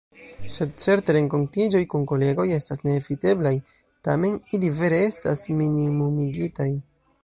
Sed 0.53 0.71
certe 0.83 1.13
renkontiĝoj 1.17 1.81
kun 1.91 2.07
kolegoj 2.13 2.47
estas 2.57 2.81
neeviteblaj, 2.87 3.55
tamen 4.09 4.43
ili 4.59 4.75
vere 4.83 5.05
estas 5.13 5.49
minimumigitaj. 5.63 6.73